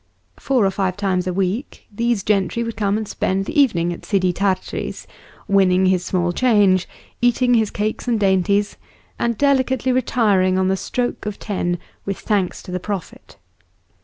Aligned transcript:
Four 0.39 0.65
or 0.65 0.71
five 0.71 0.97
times 0.97 1.27
a 1.27 1.31
week 1.33 1.85
these 1.93 2.23
gentry 2.23 2.63
would 2.63 2.75
come 2.75 2.97
and 2.97 3.07
spend 3.07 3.45
the 3.45 3.61
evening 3.61 3.93
at 3.93 4.03
Sidi 4.03 4.33
Tart'ri's, 4.33 5.05
winning 5.47 5.85
his 5.85 6.03
small 6.03 6.31
change, 6.31 6.89
eating 7.21 7.53
his 7.53 7.69
cakes 7.69 8.07
and 8.07 8.19
dainties, 8.19 8.77
and 9.19 9.37
delicately 9.37 9.91
retiring 9.91 10.57
on 10.57 10.69
the 10.69 10.75
stroke 10.75 11.27
of 11.27 11.37
ten 11.37 11.77
with 12.03 12.17
thanks 12.17 12.63
to 12.63 12.71
the 12.71 12.79
Prophet. 12.79 13.37